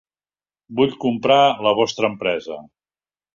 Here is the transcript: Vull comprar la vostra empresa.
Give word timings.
Vull 0.79 0.95
comprar 1.05 1.37
la 1.67 1.75
vostra 1.81 2.11
empresa. 2.13 2.59